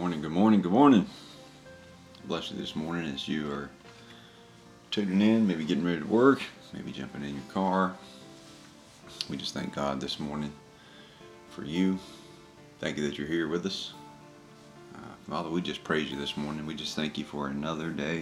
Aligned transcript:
morning, 0.00 0.22
good 0.22 0.30
morning, 0.30 0.62
good 0.62 0.72
morning. 0.72 1.06
Bless 2.24 2.50
you 2.50 2.56
this 2.56 2.74
morning 2.74 3.12
as 3.12 3.28
you 3.28 3.52
are 3.52 3.68
tuning 4.90 5.20
in, 5.20 5.46
maybe 5.46 5.62
getting 5.62 5.84
ready 5.84 5.98
to 5.98 6.06
work, 6.06 6.40
maybe 6.72 6.90
jumping 6.90 7.22
in 7.22 7.34
your 7.34 7.44
car. 7.52 7.94
We 9.28 9.36
just 9.36 9.52
thank 9.52 9.74
God 9.74 10.00
this 10.00 10.18
morning 10.18 10.54
for 11.50 11.64
you. 11.64 11.98
Thank 12.78 12.96
you 12.96 13.06
that 13.06 13.18
you're 13.18 13.26
here 13.26 13.46
with 13.46 13.66
us. 13.66 13.92
Uh, 14.94 15.00
Father, 15.28 15.50
we 15.50 15.60
just 15.60 15.84
praise 15.84 16.10
you 16.10 16.16
this 16.16 16.34
morning. 16.34 16.64
We 16.64 16.74
just 16.74 16.96
thank 16.96 17.18
you 17.18 17.24
for 17.26 17.48
another 17.48 17.90
day. 17.90 18.20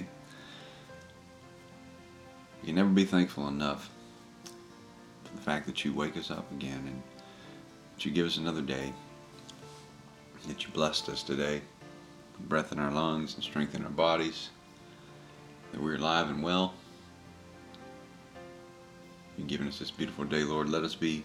You 2.62 2.66
can 2.66 2.74
never 2.74 2.90
be 2.90 3.04
thankful 3.04 3.46
enough 3.46 3.88
for 5.22 5.36
the 5.36 5.42
fact 5.42 5.64
that 5.66 5.84
you 5.84 5.94
wake 5.94 6.16
us 6.16 6.32
up 6.32 6.50
again 6.50 6.82
and 6.88 7.00
that 7.94 8.04
you 8.04 8.10
give 8.10 8.26
us 8.26 8.36
another 8.36 8.62
day 8.62 8.92
that 10.46 10.64
you 10.64 10.70
blessed 10.72 11.08
us 11.08 11.22
today, 11.22 11.60
breath 12.40 12.72
in 12.72 12.78
our 12.78 12.90
lungs 12.90 13.34
and 13.34 13.42
strength 13.42 13.74
in 13.74 13.84
our 13.84 13.90
bodies, 13.90 14.50
that 15.72 15.82
we're 15.82 15.96
alive 15.96 16.30
and 16.30 16.42
well. 16.42 16.74
You've 19.36 19.48
given 19.48 19.68
us 19.68 19.78
this 19.78 19.90
beautiful 19.90 20.24
day, 20.24 20.44
Lord. 20.44 20.68
Let 20.68 20.82
us 20.82 20.94
be 20.94 21.24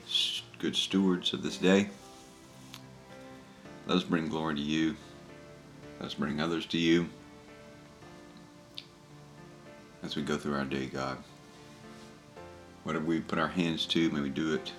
good 0.59 0.76
stewards 0.76 1.34
of 1.34 1.44
this 1.44 1.58
day. 1.58 1.89
Let 3.88 3.98
us 3.98 4.03
bring 4.03 4.27
glory 4.27 4.55
to 4.55 4.62
you. 4.62 4.95
Let 6.00 6.08
us 6.08 6.14
bring 6.14 6.39
others 6.39 6.66
to 6.67 6.77
you 6.77 7.08
as 10.03 10.16
we 10.16 10.22
go 10.22 10.38
through 10.38 10.55
our 10.55 10.66
day, 10.66 10.86
God. 10.86 11.17
Whatever 12.84 13.05
we 13.05 13.22
put 13.22 13.39
our 13.39 13.48
hands 13.48 13.86
to, 13.88 14.09
may 14.11 14.20
we 14.20 14.30
do 14.30 14.53
it 14.53 14.72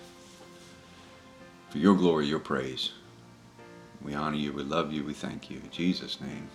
for 1.71 1.79
your 1.79 1.97
glory, 1.97 2.27
your 2.27 2.39
praise. 2.39 2.93
We 4.05 4.15
honor 4.15 4.37
you, 4.37 4.53
we 4.53 4.63
love 4.63 4.93
you, 4.93 5.03
we 5.03 5.15
thank 5.15 5.49
you. 5.49 5.57
In 5.57 5.71
Jesus' 5.71 6.21
name, 6.21 6.47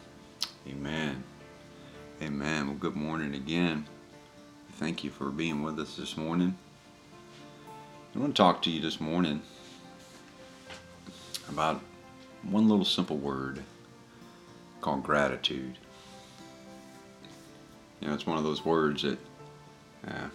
amen. 0.68 1.24
Amen. 2.22 2.68
Well, 2.68 2.76
good 2.76 2.96
morning 2.96 3.34
again. 3.34 3.88
Thank 4.74 5.04
you 5.04 5.10
for 5.10 5.32
being 5.32 5.64
with 5.64 5.80
us 5.80 5.96
this 5.96 6.16
morning. 6.16 6.56
I 8.16 8.20
want 8.20 8.36
to 8.36 8.40
talk 8.40 8.62
to 8.64 8.70
you 8.70 8.80
this 8.80 9.02
morning 9.02 9.42
about 11.50 11.82
one 12.44 12.70
little 12.70 12.86
simple 12.86 13.18
word 13.18 13.64
called 14.82 15.02
gratitude. 15.02 15.76
You 18.00 18.10
know, 18.10 18.14
it's 18.14 18.28
one 18.28 18.38
of 18.38 18.44
those 18.44 18.64
words 18.64 19.02
that 19.02 19.18
uh, 20.08 20.30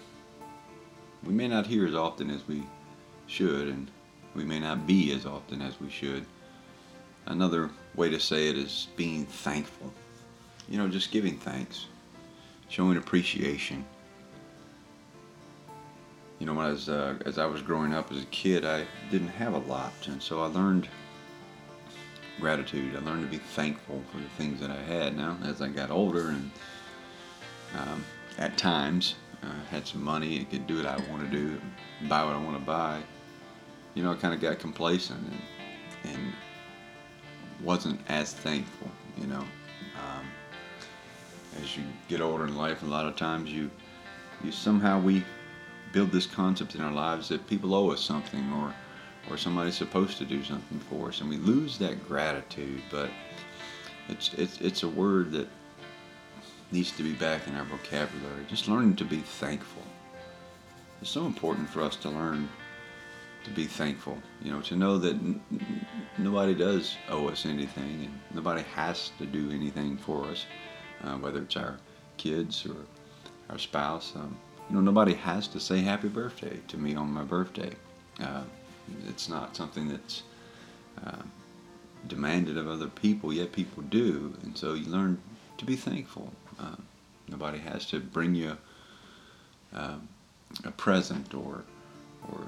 we 1.23 1.33
may 1.33 1.47
not 1.47 1.67
hear 1.67 1.87
as 1.87 1.95
often 1.95 2.29
as 2.31 2.47
we 2.49 2.65
should, 3.29 3.69
and 3.69 3.89
we 4.35 4.43
may 4.43 4.59
not 4.59 4.85
be 4.85 5.13
as 5.13 5.27
often 5.27 5.63
as 5.63 5.81
we 5.81 5.89
should. 5.89 6.27
Another 7.27 7.71
way 7.95 8.11
to 8.11 8.21
say 8.21 8.49
it 8.49 8.59
is 8.59 8.89
being 8.97 9.25
thankful. 9.25 9.93
You 10.69 10.79
know, 10.79 10.89
just 10.89 11.11
giving 11.11 11.37
thanks, 11.37 11.87
showing 12.69 12.97
appreciation. 12.97 13.85
You 16.39 16.47
know, 16.47 16.55
when 16.55 16.67
as 16.67 16.89
uh, 16.89 17.15
as 17.25 17.39
I 17.39 17.47
was 17.47 17.63
growing 17.63 17.95
up 17.95 18.11
as 18.11 18.23
a 18.23 18.27
kid, 18.27 18.65
I 18.65 18.85
didn't 19.11 19.29
have 19.29 19.55
a 19.55 19.59
lot, 19.59 19.93
and 20.07 20.23
so 20.23 20.43
I 20.43 20.47
learned 20.47 20.89
gratitude. 22.41 22.97
I 22.97 22.99
learned 23.01 23.23
to 23.23 23.31
be 23.31 23.39
thankful 23.39 24.03
for 24.11 24.19
the 24.19 24.29
things 24.37 24.61
that 24.61 24.71
I 24.71 24.83
had. 24.83 25.17
Now, 25.17 25.39
as 25.45 25.63
I 25.63 25.69
got 25.69 25.91
older, 25.91 26.31
and 26.31 26.51
um, 27.79 28.05
at 28.39 28.59
times 28.59 29.15
uh, 29.43 29.65
had 29.71 29.87
some 29.87 30.03
money 30.03 30.39
and 30.39 30.51
could 30.51 30.67
do 30.67 30.77
what 30.77 30.87
I 30.87 30.97
want 31.11 31.23
to 31.23 31.29
do, 31.29 31.61
buy 32.09 32.25
what 32.25 32.35
I 32.35 32.43
want 32.43 32.59
to 32.59 32.65
buy. 32.65 33.01
You 33.95 34.03
know, 34.03 34.13
I 34.13 34.17
kind 34.17 34.35
of 34.35 34.41
got 34.41 34.59
complacent 34.59 35.21
and, 35.21 36.15
and 36.15 36.33
wasn't 37.65 38.01
as 38.09 38.33
thankful, 38.33 38.89
you 39.19 39.27
know. 39.27 39.45
Um, 39.97 40.27
as 41.63 41.77
you 41.77 41.85
get 42.09 42.21
older 42.21 42.47
in 42.47 42.57
life, 42.57 42.83
a 42.83 42.87
lot 42.87 43.07
of 43.07 43.17
times 43.17 43.51
you, 43.53 43.71
you 44.43 44.53
somehow 44.53 45.01
we 45.01 45.25
build 45.93 46.11
this 46.11 46.27
concept 46.27 46.75
in 46.75 46.81
our 46.81 46.93
lives 46.93 47.29
that 47.29 47.47
people 47.47 47.75
owe 47.75 47.91
us 47.91 48.01
something 48.01 48.53
or, 48.55 48.75
or 49.31 49.37
somebody's 49.37 49.77
supposed 49.77 50.19
to 50.19 50.25
do 50.25 50.43
something 50.43 50.81
for 50.91 51.09
us, 51.09 51.21
and 51.21 51.31
we 51.31 51.37
lose 51.37 51.79
that 51.79 52.07
gratitude. 52.07 52.83
But 52.91 53.11
it's 54.09 54.35
it's 54.35 54.61
it's 54.61 54.83
a 54.83 54.89
word 54.89 55.33
that 55.33 55.49
needs 56.73 56.91
to 56.93 57.03
be 57.03 57.13
back 57.13 57.47
in 57.47 57.55
our 57.55 57.65
vocabulary. 57.65 58.45
Just 58.49 58.69
learning 58.69 58.97
to 58.97 59.05
be 59.05 59.19
thankful. 59.19 59.83
It's 61.01 61.11
so 61.11 61.27
important 61.27 61.69
for 61.69 61.83
us 61.83 61.97
to 61.97 62.11
learn 62.11 62.49
to 63.45 63.51
be 63.51 63.67
thankful. 63.67 64.19
You 64.43 64.53
know, 64.53 64.61
to 64.63 64.77
know 64.77 64.99
that 64.99 65.15
n- 65.15 65.41
nobody 66.19 66.55
does 66.55 66.97
owe 67.09 67.29
us 67.29 67.47
anything, 67.47 68.05
and 68.05 68.21
nobody 68.35 68.63
has 68.75 69.11
to 69.19 69.27
do 69.27 69.51
anything 69.51 69.97
for 69.97 70.25
us, 70.27 70.47
uh, 71.03 71.17
whether 71.17 71.43
it's 71.43 71.57
our 71.57 71.79
kids 72.17 72.67
or 72.67 72.77
our 73.51 73.59
spouse. 73.59 74.13
Um, 74.17 74.37
you 74.69 74.77
know, 74.77 74.81
nobody 74.81 75.15
has 75.15 75.47
to 75.49 75.61
say 75.61 75.81
happy 75.81 76.09
birthday 76.09 76.59
to 76.69 76.77
me 76.79 76.95
on 76.95 77.11
my 77.13 77.23
birthday. 77.23 77.73
Uh, 78.21 78.45
it's 79.09 79.29
not 79.29 79.57
something 79.57 79.89
that's 79.89 80.23
uh, 81.05 81.23
demanded 82.09 82.57
of 82.57 82.69
other 82.69 82.89
people, 82.89 83.33
yet 83.33 83.53
people 83.53 83.83
do, 83.83 84.35
and 84.43 84.57
so 84.57 84.75
you 84.75 84.87
learn 84.87 85.21
to 85.59 85.65
be 85.65 85.77
thankful. 85.77 86.33
Uh, 86.59 86.77
nobody 87.29 87.59
has 87.59 87.87
to 87.87 88.01
bring 88.01 88.35
you 88.35 88.57
uh, 89.75 89.97
a 90.65 90.71
present 90.71 91.35
or 91.35 91.65
or 92.33 92.41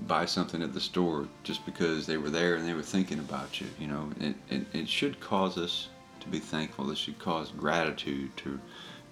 buy 0.00 0.26
something 0.26 0.62
at 0.62 0.72
the 0.72 0.80
store 0.80 1.26
just 1.42 1.64
because 1.64 2.06
they 2.06 2.16
were 2.16 2.30
there 2.30 2.56
and 2.56 2.66
they 2.66 2.74
were 2.74 2.82
thinking 2.82 3.18
about 3.18 3.60
you. 3.60 3.66
You 3.78 3.86
know, 3.86 4.10
it, 4.20 4.34
it, 4.50 4.66
it 4.72 4.88
should 4.88 5.20
cause 5.20 5.56
us 5.56 5.88
to 6.20 6.28
be 6.28 6.38
thankful. 6.38 6.90
It 6.90 6.98
should 6.98 7.18
cause 7.18 7.50
gratitude 7.50 8.36
to 8.38 8.60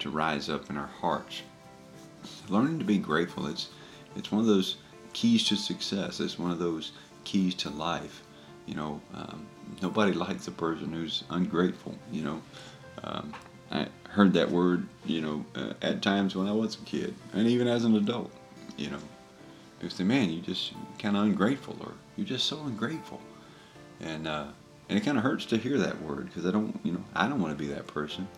to 0.00 0.10
rise 0.10 0.48
up 0.48 0.68
in 0.68 0.76
our 0.76 0.90
hearts. 1.00 1.42
Learning 2.48 2.78
to 2.78 2.84
be 2.84 2.98
grateful. 2.98 3.46
It's 3.46 3.68
it's 4.16 4.32
one 4.32 4.40
of 4.40 4.46
those 4.46 4.76
keys 5.12 5.46
to 5.48 5.56
success. 5.56 6.20
It's 6.20 6.38
one 6.38 6.50
of 6.50 6.58
those 6.58 6.92
keys 7.24 7.54
to 7.56 7.70
life. 7.70 8.22
You 8.66 8.74
know, 8.74 9.00
um, 9.14 9.46
nobody 9.80 10.12
likes 10.12 10.48
a 10.48 10.52
person 10.52 10.92
who's 10.92 11.24
ungrateful. 11.30 11.94
You 12.10 12.22
know, 12.22 12.42
um, 13.04 13.32
I 13.70 13.86
heard 14.08 14.32
that 14.34 14.50
word. 14.50 14.86
You 15.04 15.20
know, 15.20 15.44
uh, 15.54 15.72
at 15.82 16.02
times 16.02 16.34
when 16.34 16.48
I 16.48 16.52
was 16.52 16.74
a 16.74 16.84
kid, 16.84 17.14
and 17.32 17.46
even 17.46 17.68
as 17.68 17.84
an 17.84 17.96
adult. 17.96 18.30
You 18.76 18.90
know, 18.90 18.98
people 19.82 19.96
say, 19.96 20.04
"Man, 20.04 20.30
you 20.30 20.40
just 20.40 20.72
kind 20.98 21.16
of 21.16 21.24
ungrateful," 21.24 21.76
or 21.80 21.92
"You're 22.16 22.26
just 22.26 22.46
so 22.46 22.62
ungrateful," 22.62 23.20
and 24.00 24.28
uh, 24.28 24.46
and 24.88 24.98
it 24.98 25.04
kind 25.04 25.18
of 25.18 25.24
hurts 25.24 25.44
to 25.46 25.56
hear 25.58 25.76
that 25.78 26.00
word 26.00 26.26
because 26.26 26.46
I 26.46 26.52
don't, 26.52 26.78
you 26.84 26.92
know, 26.92 27.04
I 27.14 27.28
don't 27.28 27.40
want 27.40 27.56
to 27.56 27.62
be 27.62 27.70
that 27.72 27.86
person. 27.88 28.28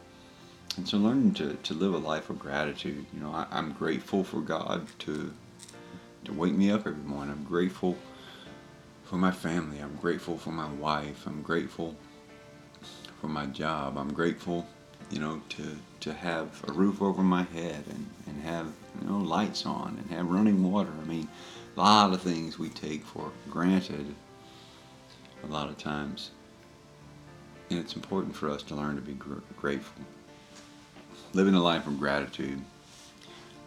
And 0.76 0.88
so, 0.88 0.98
learning 0.98 1.34
to, 1.34 1.54
to 1.54 1.74
live 1.74 1.94
a 1.94 1.98
life 1.98 2.30
of 2.30 2.38
gratitude, 2.38 3.06
you 3.12 3.20
know, 3.20 3.30
I, 3.30 3.46
I'm 3.50 3.72
grateful 3.72 4.24
for 4.24 4.40
God 4.40 4.86
to 5.00 5.32
to 6.24 6.32
wake 6.32 6.54
me 6.54 6.70
up 6.70 6.86
every 6.86 7.04
morning. 7.04 7.34
I'm 7.36 7.44
grateful 7.44 7.96
for 9.04 9.16
my 9.16 9.30
family. 9.30 9.78
I'm 9.78 9.96
grateful 9.96 10.38
for 10.38 10.50
my 10.50 10.68
wife. 10.72 11.26
I'm 11.26 11.42
grateful 11.42 11.94
for 13.20 13.28
my 13.28 13.46
job. 13.46 13.98
I'm 13.98 14.12
grateful, 14.12 14.66
you 15.10 15.20
know, 15.20 15.40
to 15.50 15.76
to 16.00 16.12
have 16.12 16.62
a 16.68 16.72
roof 16.72 17.00
over 17.00 17.22
my 17.22 17.44
head 17.44 17.84
and, 17.88 18.10
and 18.26 18.42
have 18.42 18.66
you 19.00 19.08
know 19.08 19.18
lights 19.18 19.66
on 19.66 19.96
and 20.00 20.10
have 20.10 20.30
running 20.30 20.70
water. 20.70 20.92
I 21.00 21.04
mean, 21.04 21.28
a 21.76 21.80
lot 21.80 22.12
of 22.12 22.22
things 22.22 22.58
we 22.58 22.68
take 22.68 23.04
for 23.04 23.30
granted 23.50 24.14
a 25.42 25.46
lot 25.46 25.68
of 25.68 25.78
times, 25.78 26.30
and 27.70 27.78
it's 27.78 27.96
important 27.96 28.34
for 28.34 28.50
us 28.50 28.62
to 28.64 28.74
learn 28.74 28.96
to 28.96 29.02
be 29.02 29.14
gr- 29.14 29.34
grateful. 29.56 30.04
Living 31.32 31.54
a 31.54 31.62
life 31.62 31.86
of 31.86 31.98
gratitude, 31.98 32.60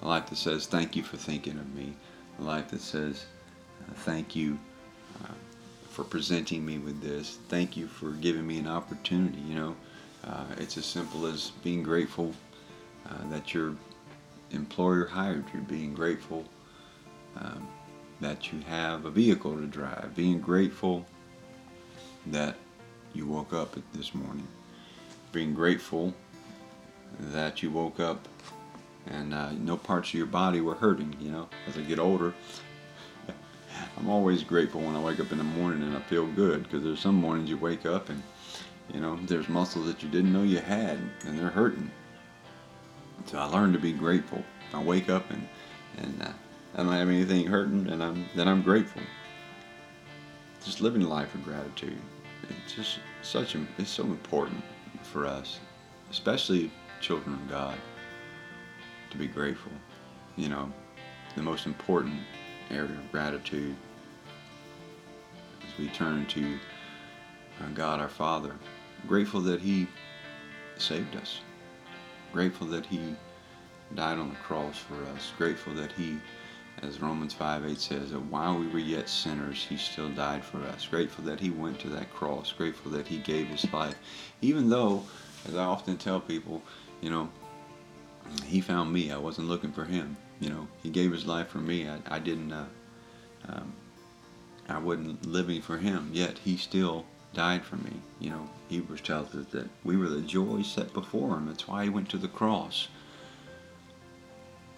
a 0.01 0.07
life 0.07 0.27
that 0.27 0.37
says 0.37 0.65
thank 0.67 0.95
you 0.95 1.03
for 1.03 1.17
thinking 1.17 1.57
of 1.57 1.73
me, 1.75 1.93
a 2.39 2.43
life 2.43 2.69
that 2.69 2.81
says 2.81 3.25
uh, 3.89 3.93
thank 3.95 4.35
you. 4.35 4.57
Uh, 5.23 5.33
for 5.89 6.03
presenting 6.03 6.63
me 6.63 6.77
with 6.77 7.01
this. 7.01 7.39
Thank 7.49 7.75
you 7.75 7.87
for 7.87 8.11
giving 8.11 8.45
me 8.45 8.59
an 8.59 8.67
opportunity. 8.67 9.39
You 9.39 9.55
know, 9.55 9.75
uh, 10.27 10.45
it's 10.57 10.77
as 10.77 10.85
simple 10.85 11.25
as 11.25 11.51
being 11.63 11.83
grateful 11.83 12.33
uh, 13.09 13.29
that 13.29 13.53
your 13.53 13.75
employer 14.51 15.05
hired 15.05 15.45
you, 15.53 15.61
being 15.61 15.93
grateful 15.93 16.43
um, 17.37 17.67
that 18.19 18.51
you 18.51 18.59
have 18.61 19.05
a 19.05 19.11
vehicle 19.11 19.55
to 19.55 19.65
drive, 19.65 20.13
being 20.15 20.39
grateful 20.39 21.05
that 22.27 22.55
you 23.13 23.25
woke 23.25 23.53
up 23.53 23.75
this 23.93 24.13
morning, 24.13 24.47
being 25.31 25.53
grateful 25.53 26.13
that 27.19 27.63
you 27.63 27.71
woke 27.71 27.99
up 27.99 28.27
and 29.07 29.33
uh, 29.33 29.51
no 29.51 29.77
parts 29.77 30.09
of 30.09 30.15
your 30.15 30.25
body 30.25 30.59
were 30.59 30.75
hurting. 30.75 31.15
You 31.21 31.31
know, 31.31 31.49
as 31.67 31.77
I 31.77 31.81
get 31.81 31.99
older, 31.99 32.33
I'm 33.97 34.09
always 34.09 34.43
grateful 34.43 34.81
when 34.81 34.95
I 34.95 35.01
wake 35.01 35.19
up 35.19 35.31
in 35.31 35.37
the 35.37 35.43
morning 35.43 35.83
and 35.83 35.95
I 35.95 36.01
feel 36.01 36.27
good 36.27 36.63
because 36.63 36.83
there's 36.83 36.99
some 36.99 37.15
mornings 37.15 37.49
you 37.49 37.57
wake 37.57 37.85
up 37.85 38.09
and 38.09 38.21
you 38.93 38.99
know 38.99 39.17
there's 39.23 39.49
muscles 39.49 39.85
that 39.87 40.01
you 40.01 40.09
didn't 40.09 40.33
know 40.33 40.43
you 40.43 40.59
had 40.59 40.97
and 41.25 41.37
they're 41.37 41.49
hurting. 41.49 41.91
So 43.25 43.37
I 43.37 43.45
learned 43.45 43.73
to 43.73 43.79
be 43.79 43.91
grateful. 43.91 44.43
I 44.73 44.81
wake 44.81 45.09
up 45.09 45.29
and 45.31 45.47
and 45.97 46.21
uh, 46.21 46.31
I 46.75 46.83
don't 46.83 46.91
have 46.91 47.09
anything 47.09 47.47
hurting 47.47 47.87
and 47.89 48.03
I'm 48.03 48.25
then 48.35 48.47
I'm 48.47 48.61
grateful. 48.61 49.01
Just 50.63 50.81
living 50.81 51.01
a 51.03 51.07
life 51.07 51.33
of 51.33 51.43
gratitude. 51.43 51.97
it's 52.49 52.73
just 52.73 52.99
such 53.21 53.55
a, 53.55 53.65
it's 53.77 53.89
so 53.89 54.03
important 54.03 54.61
for 55.03 55.25
us, 55.25 55.59
especially 56.11 56.71
children 56.99 57.35
of 57.35 57.49
God, 57.49 57.77
to 59.11 59.17
be 59.17 59.27
grateful. 59.27 59.71
You 60.35 60.49
know, 60.49 60.71
the 61.35 61.41
most 61.41 61.65
important 61.65 62.19
area 62.69 62.91
of 62.91 63.11
gratitude 63.11 63.75
as 65.61 65.77
we 65.79 65.87
turn 65.89 66.25
to 66.27 66.59
uh, 67.61 67.69
God 67.73 67.99
our 67.99 68.09
Father. 68.09 68.55
Grateful 69.05 69.41
that 69.41 69.61
He 69.61 69.87
saved 70.77 71.15
us. 71.15 71.39
Grateful 72.33 72.67
that 72.67 72.85
He 72.85 73.15
died 73.95 74.17
on 74.17 74.29
the 74.29 74.35
cross 74.35 74.77
for 74.77 74.95
us. 75.13 75.31
Grateful 75.37 75.73
that 75.75 75.91
He, 75.91 76.17
as 76.81 77.01
Romans 77.01 77.33
5 77.33 77.65
8 77.65 77.79
says, 77.79 78.11
that 78.11 78.19
while 78.19 78.57
we 78.57 78.67
were 78.67 78.79
yet 78.79 79.07
sinners, 79.07 79.65
He 79.67 79.77
still 79.77 80.09
died 80.09 80.43
for 80.43 80.59
us. 80.63 80.85
Grateful 80.87 81.23
that 81.25 81.39
He 81.39 81.49
went 81.49 81.79
to 81.81 81.89
that 81.89 82.13
cross. 82.13 82.51
Grateful 82.51 82.91
that 82.91 83.07
He 83.07 83.19
gave 83.19 83.47
His 83.47 83.71
life. 83.71 83.95
Even 84.41 84.69
though, 84.69 85.03
as 85.47 85.55
I 85.55 85.63
often 85.63 85.97
tell 85.97 86.19
people, 86.19 86.61
you 87.01 87.09
know, 87.09 87.29
He 88.45 88.61
found 88.61 88.91
me. 88.91 89.11
I 89.11 89.17
wasn't 89.17 89.47
looking 89.47 89.71
for 89.71 89.85
Him. 89.85 90.17
You 90.39 90.49
know, 90.49 90.67
He 90.83 90.89
gave 90.89 91.11
His 91.11 91.25
life 91.25 91.47
for 91.47 91.59
me. 91.59 91.87
I, 91.87 91.99
I 92.07 92.19
didn't, 92.19 92.51
uh, 92.51 92.65
um, 93.47 93.73
I 94.67 94.79
wasn't 94.79 95.25
living 95.25 95.61
for 95.61 95.77
Him, 95.77 96.09
yet 96.11 96.37
He 96.39 96.57
still 96.57 97.05
died 97.37 97.63
for 97.63 97.75
me. 97.77 97.91
You 98.19 98.31
know, 98.31 98.49
Hebrews 98.67 99.01
tells 99.01 99.33
us 99.35 99.45
that 99.51 99.69
we 99.83 99.95
were 99.95 100.09
the 100.09 100.21
joy 100.21 100.63
set 100.63 100.91
before 100.91 101.37
Him. 101.37 101.45
That's 101.45 101.67
why 101.67 101.83
He 101.83 101.89
went 101.89 102.09
to 102.09 102.17
the 102.17 102.27
cross. 102.27 102.87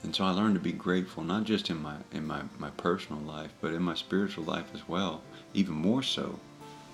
And 0.03 0.13
so 0.13 0.25
I 0.25 0.31
learned 0.31 0.55
to 0.55 0.61
be 0.61 0.73
grateful, 0.73 1.23
not 1.23 1.45
just 1.45 1.69
in 1.69 1.81
my 1.81 1.95
in 2.11 2.27
my, 2.27 2.41
my 2.59 2.69
personal 2.71 3.21
life, 3.21 3.51
but 3.61 3.73
in 3.73 3.81
my 3.81 3.95
spiritual 3.95 4.43
life 4.43 4.67
as 4.73 4.87
well. 4.87 5.21
Even 5.53 5.73
more 5.73 6.03
so, 6.03 6.37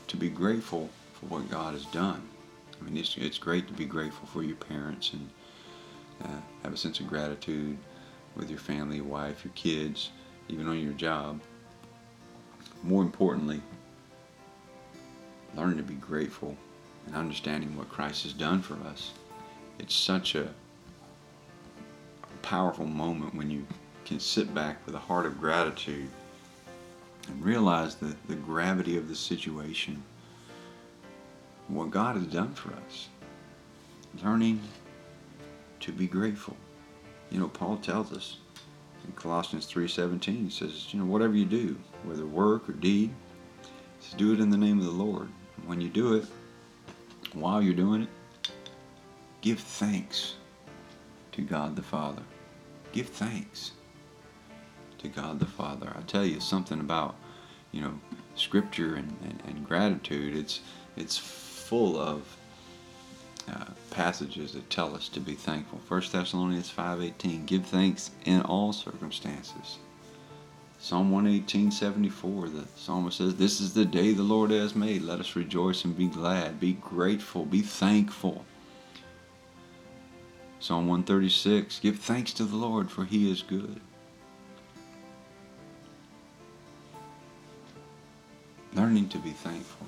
to 0.07 0.15
be 0.15 0.29
grateful 0.29 0.89
for 1.13 1.25
what 1.25 1.49
God 1.49 1.73
has 1.73 1.85
done. 1.87 2.21
I 2.79 2.83
mean, 2.83 2.97
it's 2.97 3.17
it's 3.17 3.39
great 3.39 3.67
to 3.67 3.73
be 3.73 3.85
grateful 3.85 4.27
for 4.27 4.43
your 4.43 4.57
parents 4.57 5.13
and 5.13 5.29
uh, 6.23 6.41
have 6.63 6.73
a 6.73 6.77
sense 6.77 6.99
of 6.99 7.07
gratitude 7.07 7.77
with 8.35 8.51
your 8.51 8.59
family, 8.59 9.01
wife, 9.01 9.43
your 9.43 9.53
kids, 9.55 10.11
even 10.47 10.67
on 10.67 10.79
your 10.79 10.93
job. 10.93 11.41
More 12.83 13.01
importantly, 13.01 13.61
learning 15.55 15.77
to 15.77 15.83
be 15.83 15.95
grateful 15.95 16.55
and 17.07 17.15
understanding 17.15 17.75
what 17.75 17.89
Christ 17.89 18.23
has 18.23 18.33
done 18.33 18.61
for 18.61 18.75
us. 18.87 19.11
It's 19.79 19.95
such 19.95 20.35
a 20.35 20.49
powerful 22.41 22.85
moment 22.85 23.35
when 23.35 23.49
you 23.49 23.65
can 24.05 24.19
sit 24.19 24.53
back 24.53 24.85
with 24.85 24.95
a 24.95 24.99
heart 24.99 25.25
of 25.25 25.39
gratitude 25.39 26.09
and 27.27 27.43
realize 27.43 27.95
the, 27.95 28.15
the 28.27 28.35
gravity 28.35 28.97
of 28.97 29.09
the 29.09 29.15
situation, 29.15 30.03
what 31.67 31.89
God 31.89 32.15
has 32.15 32.27
done 32.27 32.53
for 32.53 32.71
us. 32.85 33.09
Learning 34.23 34.61
to 35.79 35.91
be 35.91 36.07
grateful. 36.07 36.55
You 37.31 37.39
know, 37.39 37.47
Paul 37.47 37.77
tells 37.77 38.13
us 38.13 38.37
in 39.05 39.11
Colossians 39.13 39.71
3.17, 39.71 40.43
he 40.45 40.49
says, 40.49 40.93
you 40.93 40.99
know, 40.99 41.05
whatever 41.05 41.33
you 41.33 41.45
do, 41.45 41.75
whether 42.03 42.25
work 42.25 42.69
or 42.69 42.73
deed, 42.73 43.11
do 44.17 44.33
it 44.33 44.39
in 44.39 44.49
the 44.49 44.57
name 44.57 44.79
of 44.79 44.85
the 44.85 44.91
Lord. 44.91 45.29
When 45.65 45.81
you 45.81 45.89
do 45.89 46.15
it, 46.15 46.25
while 47.33 47.61
you're 47.61 47.73
doing 47.73 48.03
it, 48.03 48.09
give 49.41 49.59
thanks 49.59 50.35
to 51.33 51.41
God 51.41 51.75
the 51.75 51.83
Father 51.83 52.21
give 52.95 53.09
thanks 53.09 53.73
to 54.99 55.09
God 55.09 55.39
the 55.39 55.45
Father. 55.45 55.93
I 55.95 56.01
tell 56.03 56.25
you 56.25 56.39
something 56.39 56.79
about, 56.79 57.15
you 57.73 57.81
know, 57.81 57.99
scripture 58.35 58.95
and, 58.95 59.13
and, 59.21 59.43
and 59.45 59.67
gratitude. 59.67 60.35
It's 60.35 60.61
it's 60.95 61.17
full 61.17 61.99
of 61.99 62.37
uh, 63.51 63.65
passages 63.91 64.53
that 64.53 64.69
tell 64.69 64.95
us 64.95 65.09
to 65.09 65.19
be 65.19 65.33
thankful. 65.33 65.81
1 65.89 66.03
Thessalonians 66.11 66.71
5.18, 66.71 67.45
give 67.45 67.65
thanks 67.65 68.11
in 68.23 68.41
all 68.41 68.71
circumstances. 68.71 69.77
Psalm 70.85 71.11
118.74, 71.11 72.53
the 72.53 72.63
psalmist 72.75 73.17
says, 73.17 73.35
This 73.37 73.59
is 73.59 73.73
the 73.73 73.85
day 73.85 74.13
the 74.13 74.21
Lord 74.21 74.51
has 74.51 74.75
made. 74.75 75.01
Let 75.01 75.19
us 75.19 75.35
rejoice 75.35 75.83
and 75.83 75.97
be 75.97 76.05
glad. 76.05 76.59
Be 76.59 76.73
grateful. 76.73 77.43
Be 77.43 77.61
thankful. 77.63 78.45
Psalm 80.59 80.85
136 80.85 81.79
Give 81.79 81.97
thanks 81.97 82.33
to 82.33 82.43
the 82.43 82.55
Lord, 82.55 82.91
for 82.91 83.03
he 83.03 83.31
is 83.31 83.41
good. 83.41 83.81
Learning 88.75 89.09
to 89.09 89.17
be 89.17 89.31
thankful. 89.31 89.87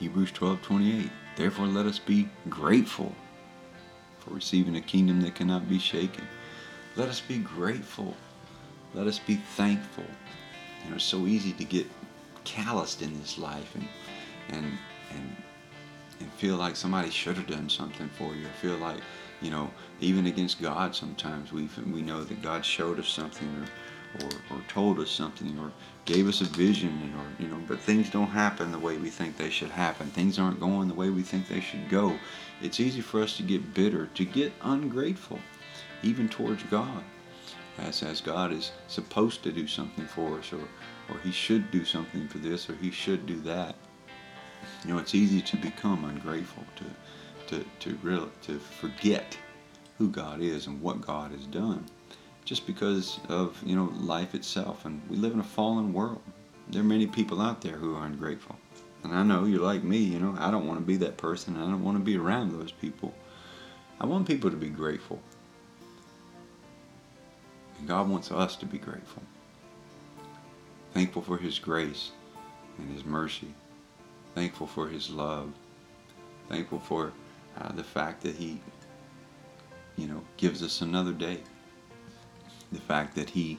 Hebrews 0.00 0.32
12:28 0.32 1.10
Therefore 1.36 1.66
let 1.66 1.84
us 1.84 1.98
be 1.98 2.30
grateful 2.48 3.14
for 4.18 4.32
receiving 4.32 4.76
a 4.76 4.80
kingdom 4.80 5.20
that 5.20 5.34
cannot 5.34 5.68
be 5.68 5.78
shaken. 5.78 6.26
Let 6.98 7.08
us 7.08 7.20
be 7.20 7.38
grateful. 7.38 8.16
Let 8.92 9.06
us 9.06 9.20
be 9.20 9.36
thankful. 9.36 10.02
You 10.82 10.90
know, 10.90 10.96
it's 10.96 11.04
so 11.04 11.26
easy 11.26 11.52
to 11.52 11.62
get 11.62 11.86
calloused 12.42 13.02
in 13.02 13.16
this 13.20 13.38
life 13.38 13.72
and 13.76 13.88
and 14.48 14.66
and 15.14 15.36
and 16.18 16.32
feel 16.32 16.56
like 16.56 16.74
somebody 16.74 17.10
should 17.10 17.36
have 17.36 17.46
done 17.46 17.68
something 17.68 18.08
for 18.18 18.34
you, 18.34 18.46
feel 18.60 18.76
like, 18.78 18.98
you 19.40 19.52
know, 19.52 19.70
even 20.00 20.26
against 20.26 20.60
God 20.60 20.92
sometimes 20.92 21.52
we 21.52 21.68
we 21.86 22.02
know 22.02 22.24
that 22.24 22.42
God 22.42 22.64
showed 22.64 22.98
us 22.98 23.08
something 23.08 23.48
or, 23.60 24.24
or, 24.24 24.30
or 24.50 24.62
told 24.66 24.98
us 24.98 25.10
something 25.12 25.56
or 25.56 25.70
gave 26.04 26.26
us 26.26 26.40
a 26.40 26.46
vision 26.46 27.14
or 27.16 27.40
you 27.40 27.48
know, 27.48 27.62
but 27.68 27.78
things 27.78 28.10
don't 28.10 28.26
happen 28.26 28.72
the 28.72 28.78
way 28.80 28.96
we 28.96 29.08
think 29.08 29.36
they 29.36 29.50
should 29.50 29.70
happen. 29.70 30.08
Things 30.08 30.36
aren't 30.36 30.58
going 30.58 30.88
the 30.88 30.94
way 30.94 31.10
we 31.10 31.22
think 31.22 31.46
they 31.46 31.60
should 31.60 31.88
go. 31.88 32.18
It's 32.60 32.80
easy 32.80 33.02
for 33.02 33.22
us 33.22 33.36
to 33.36 33.44
get 33.44 33.72
bitter, 33.72 34.06
to 34.14 34.24
get 34.24 34.52
ungrateful, 34.62 35.38
even 36.02 36.28
towards 36.28 36.62
God. 36.64 37.02
As, 37.78 38.02
as 38.02 38.20
God 38.20 38.52
is 38.52 38.72
supposed 38.88 39.44
to 39.44 39.52
do 39.52 39.68
something 39.68 40.04
for 40.06 40.38
us 40.38 40.52
or, 40.52 40.58
or 41.08 41.20
he 41.22 41.30
should 41.30 41.70
do 41.70 41.84
something 41.84 42.26
for 42.26 42.38
this 42.38 42.68
or 42.68 42.74
he 42.74 42.90
should 42.90 43.24
do 43.24 43.40
that. 43.42 43.76
You 44.84 44.92
know, 44.92 44.98
it's 45.00 45.14
easy 45.14 45.40
to 45.42 45.56
become 45.56 46.04
ungrateful, 46.04 46.64
to 46.76 46.84
to 47.48 47.64
to 47.80 47.98
real 48.02 48.30
to 48.42 48.58
forget 48.58 49.36
who 49.96 50.08
God 50.08 50.40
is 50.40 50.66
and 50.66 50.80
what 50.80 51.00
God 51.00 51.32
has 51.32 51.46
done, 51.46 51.84
just 52.44 52.66
because 52.66 53.20
of 53.28 53.60
you 53.64 53.74
know 53.74 53.92
life 54.00 54.34
itself. 54.34 54.84
And 54.84 55.00
we 55.08 55.16
live 55.16 55.32
in 55.32 55.40
a 55.40 55.44
fallen 55.44 55.92
world. 55.92 56.22
There 56.68 56.82
are 56.82 56.84
many 56.84 57.06
people 57.06 57.40
out 57.40 57.60
there 57.60 57.76
who 57.76 57.96
are 57.96 58.04
ungrateful, 58.04 58.56
and 59.02 59.14
I 59.14 59.22
know 59.22 59.44
you're 59.44 59.60
like 59.60 59.82
me. 59.82 59.98
You 59.98 60.20
know, 60.20 60.36
I 60.38 60.50
don't 60.50 60.66
want 60.66 60.80
to 60.80 60.86
be 60.86 60.96
that 60.98 61.16
person. 61.16 61.56
I 61.56 61.60
don't 61.60 61.84
want 61.84 61.98
to 61.98 62.04
be 62.04 62.16
around 62.16 62.52
those 62.52 62.72
people. 62.72 63.14
I 64.00 64.06
want 64.06 64.26
people 64.26 64.50
to 64.50 64.56
be 64.56 64.68
grateful, 64.68 65.20
and 67.78 67.88
God 67.88 68.08
wants 68.08 68.30
us 68.30 68.56
to 68.56 68.66
be 68.66 68.78
grateful, 68.78 69.22
thankful 70.94 71.22
for 71.22 71.38
His 71.38 71.58
grace 71.58 72.12
and 72.78 72.90
His 72.92 73.04
mercy. 73.04 73.54
Thankful 74.34 74.68
for 74.68 74.86
his 74.86 75.10
love, 75.10 75.52
thankful 76.48 76.78
for 76.78 77.12
uh, 77.60 77.72
the 77.72 77.82
fact 77.82 78.22
that 78.22 78.36
he, 78.36 78.60
you 79.96 80.06
know, 80.06 80.22
gives 80.36 80.62
us 80.62 80.80
another 80.80 81.12
day, 81.12 81.40
the 82.70 82.78
fact 82.78 83.16
that 83.16 83.30
he 83.30 83.58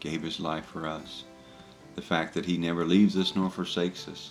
gave 0.00 0.22
his 0.22 0.40
life 0.40 0.64
for 0.64 0.86
us, 0.86 1.24
the 1.94 2.00
fact 2.00 2.32
that 2.32 2.46
he 2.46 2.56
never 2.56 2.86
leaves 2.86 3.18
us 3.18 3.36
nor 3.36 3.50
forsakes 3.50 4.08
us, 4.08 4.30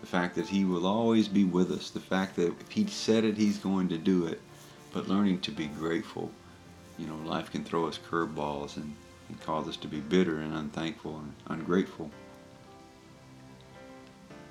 the 0.00 0.06
fact 0.06 0.34
that 0.36 0.48
he 0.48 0.64
will 0.64 0.86
always 0.86 1.28
be 1.28 1.44
with 1.44 1.70
us, 1.70 1.90
the 1.90 2.00
fact 2.00 2.36
that 2.36 2.58
if 2.58 2.70
he 2.70 2.86
said 2.86 3.22
it, 3.24 3.36
he's 3.36 3.58
going 3.58 3.88
to 3.88 3.98
do 3.98 4.24
it, 4.24 4.40
but 4.94 5.08
learning 5.08 5.40
to 5.40 5.50
be 5.50 5.66
grateful. 5.66 6.30
You 6.98 7.06
know, 7.06 7.16
life 7.24 7.50
can 7.50 7.64
throw 7.64 7.86
us 7.86 7.98
curveballs 7.98 8.76
and, 8.76 8.94
and 9.28 9.40
cause 9.42 9.68
us 9.68 9.76
to 9.78 9.88
be 9.88 10.00
bitter 10.00 10.38
and 10.38 10.54
unthankful 10.54 11.18
and 11.18 11.34
ungrateful. 11.48 12.10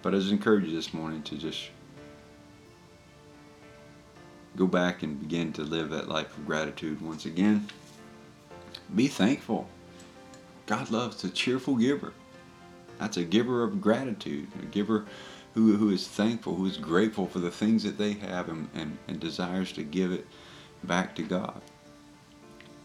But 0.01 0.13
I 0.13 0.19
just 0.19 0.31
encourage 0.31 0.65
you 0.65 0.75
this 0.75 0.93
morning 0.93 1.23
to 1.23 1.37
just 1.37 1.69
go 4.55 4.67
back 4.67 5.03
and 5.03 5.19
begin 5.19 5.51
to 5.53 5.63
live 5.63 5.89
that 5.89 6.07
life 6.07 6.37
of 6.37 6.45
gratitude 6.45 7.01
once 7.01 7.25
again. 7.25 7.67
Be 8.93 9.07
thankful. 9.07 9.67
God 10.67 10.91
loves 10.91 11.23
a 11.23 11.29
cheerful 11.29 11.75
giver. 11.75 12.13
That's 12.99 13.17
a 13.17 13.23
giver 13.23 13.63
of 13.63 13.81
gratitude, 13.81 14.47
a 14.61 14.65
giver 14.65 15.05
who, 15.53 15.75
who 15.75 15.89
is 15.89 16.07
thankful, 16.07 16.55
who 16.55 16.65
is 16.65 16.77
grateful 16.77 17.25
for 17.25 17.39
the 17.39 17.51
things 17.51 17.83
that 17.83 17.97
they 17.97 18.13
have 18.13 18.49
and, 18.49 18.69
and, 18.73 18.97
and 19.07 19.19
desires 19.19 19.71
to 19.73 19.83
give 19.83 20.11
it 20.11 20.25
back 20.83 21.15
to 21.15 21.23
God. 21.23 21.61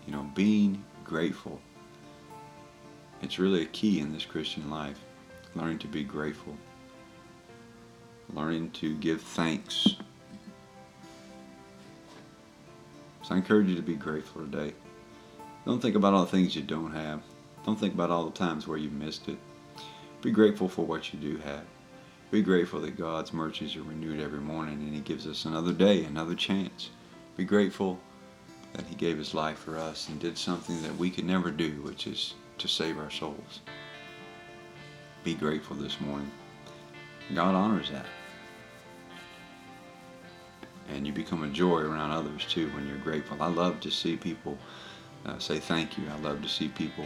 You 0.07 0.13
know, 0.13 0.31
being 0.35 0.85
grateful. 1.05 1.61
It's 3.23 3.39
really 3.39 3.63
a 3.63 3.67
key 3.67 4.01
in 4.01 4.13
this 4.13 4.25
Christian 4.25 4.71
life, 4.71 4.99
learning 5.55 5.79
to 5.81 5.89
be 5.89 6.05
grateful 6.05 6.57
learning 8.35 8.71
to 8.71 8.97
give 8.97 9.21
thanks. 9.21 9.97
So 13.23 13.35
I 13.35 13.37
encourage 13.37 13.69
you 13.69 13.77
to 13.77 13.83
be 13.83 13.95
grateful 13.95 14.43
today. 14.43 14.73
Don't 15.67 15.81
think 15.81 15.97
about 15.97 16.15
all 16.15 16.25
the 16.25 16.31
things 16.31 16.57
you 16.57 16.63
don't 16.63 16.93
have. 16.93 17.23
Don't 17.65 17.79
think 17.79 17.95
about 17.95 18.11
all 18.11 18.25
the 18.25 18.39
times 18.39 18.67
where 18.67 18.79
you 18.79 18.91
missed 18.91 19.29
it. 19.29 19.39
Be 20.23 20.31
grateful 20.31 20.69
for 20.69 20.85
what 20.85 21.13
you 21.13 21.19
do 21.19 21.37
have. 21.39 21.65
Be 22.31 22.43
grateful 22.43 22.81
that 22.81 22.97
God's 22.97 23.33
mercies 23.33 23.77
are 23.77 23.83
renewed 23.83 24.21
every 24.21 24.41
morning 24.41 24.75
and 24.75 24.95
He 24.95 25.01
gives 25.01 25.27
us 25.27 25.45
another 25.45 25.73
day, 25.73 26.05
another 26.05 26.35
chance. 26.35 26.91
Be 27.37 27.45
grateful 27.45 27.99
that 28.73 28.87
He 28.87 28.95
gave 28.95 29.19
His 29.19 29.35
life 29.35 29.59
for 29.59 29.77
us 29.77 30.09
and 30.09 30.21
did 30.21 30.39
something 30.39 30.81
that 30.83 30.97
we 30.97 31.11
could 31.11 31.25
never 31.25 31.51
do, 31.51 31.83
which 31.83 32.07
is 32.07 32.35
to 32.59 32.69
save 32.69 32.99
our 32.99 33.11
souls. 33.11 33.61
Be 35.25 35.35
grateful 35.35 35.77
this 35.77 36.01
morning. 36.01 36.31
God 37.35 37.55
honors 37.55 37.91
that. 37.91 38.07
And 40.89 41.07
you 41.07 41.13
become 41.13 41.45
a 41.45 41.49
joy 41.49 41.81
around 41.81 42.11
others 42.11 42.45
too 42.47 42.69
when 42.71 42.87
you're 42.87 42.99
grateful. 42.99 43.41
I 43.41 43.49
love 43.49 43.81
to 43.81 43.91
see 43.91 44.17
people 44.17 44.59
uh, 45.27 45.39
say 45.39 45.59
thank 45.59 45.97
you. 45.97 46.05
I 46.11 46.19
love 46.21 46.43
to 46.43 46.49
see 46.49 46.69
people 46.69 47.05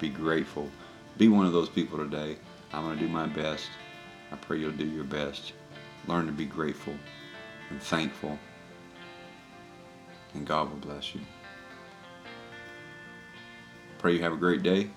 be 0.00 0.08
grateful. 0.08 0.68
Be 1.18 1.28
one 1.28 1.46
of 1.46 1.52
those 1.52 1.68
people 1.68 1.98
today. 1.98 2.36
I'm 2.72 2.84
going 2.84 2.98
to 2.98 3.04
do 3.04 3.10
my 3.10 3.26
best. 3.26 3.68
I 4.32 4.36
pray 4.36 4.58
you'll 4.58 4.72
do 4.72 4.86
your 4.86 5.04
best. 5.04 5.52
Learn 6.06 6.26
to 6.26 6.32
be 6.32 6.46
grateful 6.46 6.94
and 7.68 7.82
thankful. 7.82 8.38
And 10.34 10.46
God 10.46 10.70
will 10.70 10.78
bless 10.78 11.14
you. 11.14 11.20
Pray 13.98 14.14
you 14.14 14.22
have 14.22 14.32
a 14.32 14.36
great 14.36 14.62
day, 14.62 14.88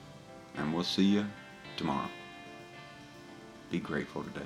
and 0.56 0.74
we'll 0.74 0.84
see 0.84 1.04
you 1.04 1.26
tomorrow. 1.76 2.08
Be 3.70 3.80
grateful 3.80 4.24
today. 4.24 4.46